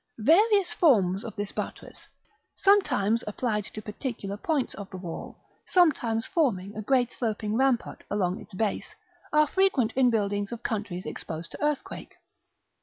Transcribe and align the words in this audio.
Various 0.17 0.73
forms 0.73 1.23
of 1.23 1.35
this 1.35 1.51
buttress, 1.51 2.07
sometimes 2.55 3.23
applied 3.27 3.65
to 3.65 3.83
particular 3.83 4.35
points 4.35 4.73
of 4.73 4.89
the 4.89 4.97
wall, 4.97 5.37
sometimes 5.67 6.25
forming 6.25 6.75
a 6.75 6.81
great 6.81 7.13
sloping 7.13 7.55
rampart 7.55 8.03
along 8.09 8.41
its 8.41 8.55
base, 8.55 8.95
are 9.31 9.45
frequent 9.45 9.93
in 9.93 10.09
buildings 10.09 10.51
of 10.51 10.63
countries 10.63 11.05
exposed 11.05 11.51
to 11.51 11.63
earthquake. 11.63 12.15